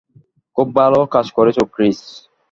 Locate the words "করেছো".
1.37-1.63